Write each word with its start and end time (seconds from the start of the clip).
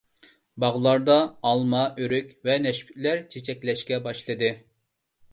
باغلاردا 0.63 1.17
ئالما، 1.49 1.81
ئۆرۈك 1.99 2.31
ۋە 2.49 2.55
نەشپۈتلەر 2.63 3.21
چېچەكلەشكە 3.35 4.01
باشلىدى. 4.09 4.49